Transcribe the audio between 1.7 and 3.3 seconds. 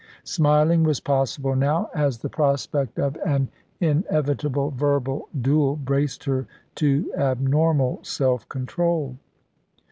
as the prospect of